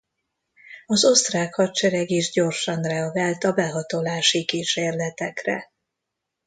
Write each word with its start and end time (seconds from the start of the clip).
Az 0.85 1.05
osztrák 1.05 1.53
hadsereg 1.53 2.09
is 2.09 2.31
gyorsan 2.31 2.81
reagált 2.81 3.43
a 3.43 3.51
behatolási 3.53 4.45
kísérletekre. 4.45 5.71